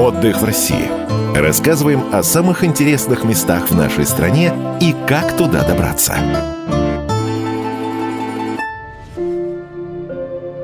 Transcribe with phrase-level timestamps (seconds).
[0.00, 0.88] Отдых в России.
[1.36, 4.50] Рассказываем о самых интересных местах в нашей стране
[4.80, 6.14] и как туда добраться.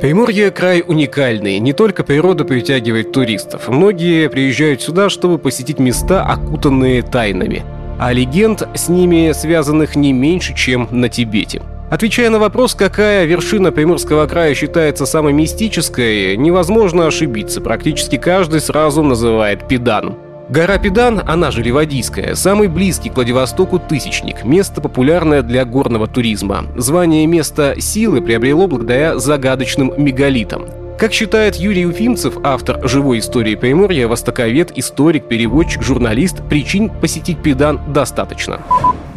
[0.01, 1.59] Приморье– край уникальный.
[1.59, 3.69] Не только природа притягивает туристов.
[3.69, 7.63] Многие приезжают сюда, чтобы посетить места, окутанные тайнами.
[7.99, 11.61] А легенд с ними связанных не меньше, чем на Тибете.
[11.89, 17.61] Отвечая на вопрос, какая вершина Приморского края считается самой мистической, невозможно ошибиться.
[17.61, 20.17] Практически каждый сразу называет Педан.
[20.49, 26.65] Гора Педан, она же Ливадийская, самый близкий к Владивостоку тысячник, место популярное для горного туризма.
[26.77, 30.67] Звание места силы приобрело благодаря загадочным мегалитам.
[30.99, 37.81] Как считает Юрий Уфимцев, автор «Живой истории Приморья», востоковед, историк, переводчик, журналист, причин посетить Педан
[37.93, 38.61] достаточно.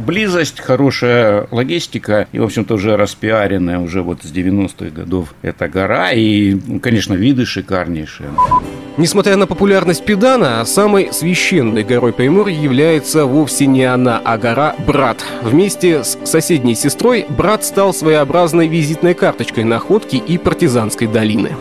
[0.05, 6.11] Близость, хорошая логистика и, в общем-то, уже распиаренная уже вот с 90-х годов эта гора
[6.11, 8.29] и, конечно, виды шикарнейшие.
[8.97, 15.23] Несмотря на популярность Педана, самой священной горой Приморья является вовсе не она, а гора Брат.
[15.41, 21.51] Вместе с соседней сестрой Брат стал своеобразной визитной карточкой находки и партизанской долины.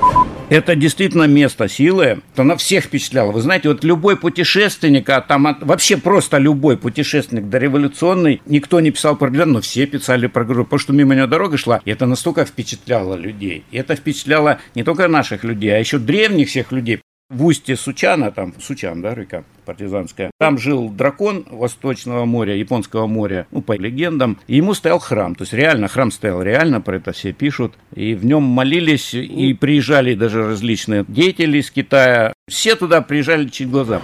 [0.50, 2.20] Это действительно место силы.
[2.34, 3.32] Она всех впечатляла.
[3.32, 9.16] Вы знаете, вот любой путешественник, а там вообще просто любой путешественник дореволюционный, никто не писал
[9.16, 11.82] про Глен, но все писали про гору, потому что мимо нее дорога шла.
[11.84, 13.64] И это настолько впечатляло людей.
[13.70, 18.30] И это впечатляло не только наших людей, а еще древних всех людей в устье Сучана,
[18.30, 24.38] там Сучан, да, река партизанская, там жил дракон Восточного моря, Японского моря, ну, по легендам,
[24.46, 28.14] и ему стоял храм, то есть реально, храм стоял реально, про это все пишут, и
[28.14, 34.00] в нем молились, и приезжали даже различные деятели из Китая, все туда приезжали чуть глаза.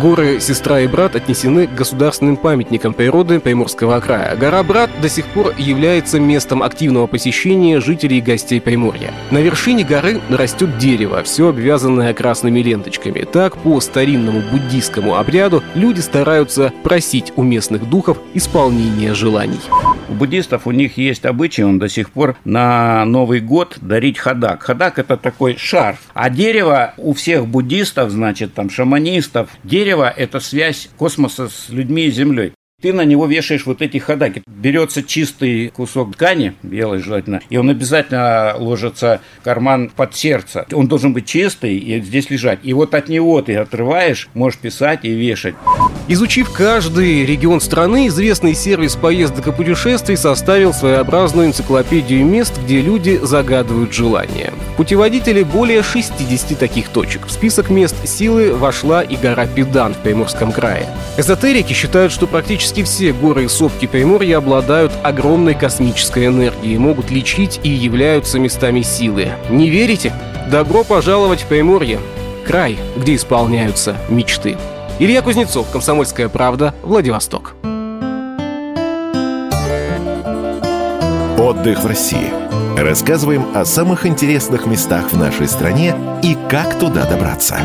[0.00, 4.34] Горы «Сестра» и «Брат» отнесены к государственным памятникам природы Приморского края.
[4.34, 9.12] Гора «Брат» до сих пор является местом активного посещения жителей и гостей Приморья.
[9.30, 13.20] На вершине горы растет дерево, все обвязанное красными ленточками.
[13.20, 19.60] Так, по старинному буддийскому обряду, люди стараются просить у местных духов исполнения желаний.
[20.08, 24.64] У буддистов у них есть обычай, он до сих пор на Новый год дарить хадак.
[24.64, 26.00] Хадак– это такой шарф.
[26.14, 32.06] А дерево у всех буддистов, значит, там, шаманистов, дерево Дерево– это связь космоса с людьми
[32.06, 34.42] и Землей ты на него вешаешь вот эти ходаки.
[34.46, 40.66] Берется чистый кусок ткани, белый желательно, и он обязательно ложится в карман под сердце.
[40.70, 42.58] Он должен быть чистый и здесь лежать.
[42.62, 45.54] И вот от него ты отрываешь, можешь писать и вешать.
[46.08, 53.18] Изучив каждый регион страны, известный сервис поездок и путешествий составил своеобразную энциклопедию мест, где люди
[53.22, 54.52] загадывают желания.
[54.76, 57.26] Путеводители более 60 таких точек.
[57.26, 60.86] В список мест силы вошла и гора Педан в Приморском крае.
[61.16, 67.08] Эзотерики считают, что практически Практически все горы и сопки Приморья обладают огромной космической энергией, могут
[67.08, 69.30] лечить и являются местами силы.
[69.48, 70.12] Не верите?
[70.50, 72.00] Добро пожаловать в Приморье,
[72.44, 74.56] край, где исполняются мечты.
[74.98, 77.54] Илья Кузнецов, Комсомольская правда, Владивосток.
[81.38, 82.32] Отдых в России.
[82.76, 87.56] Рассказываем о самых интересных местах в нашей стране и как туда добраться.